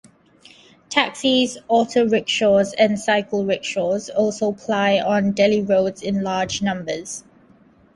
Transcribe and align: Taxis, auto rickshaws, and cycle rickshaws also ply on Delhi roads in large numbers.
Taxis, 0.89 1.59
auto 1.67 2.07
rickshaws, 2.09 2.73
and 2.73 2.99
cycle 2.99 3.45
rickshaws 3.45 4.09
also 4.09 4.51
ply 4.51 4.99
on 4.99 5.31
Delhi 5.33 5.61
roads 5.61 6.01
in 6.01 6.23
large 6.23 6.63
numbers. 6.63 7.23